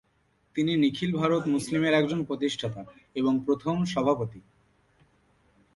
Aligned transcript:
তিনি 0.55 0.71
নিখিল 0.77 1.11
ভারত 1.17 1.43
মুসলিমের 1.47 1.93
একজন 1.93 2.19
প্রতিষ্ঠাতা 2.23 2.81
এবং 3.15 3.33
প্রথম 3.45 3.75
সভাপতি। 3.85 4.41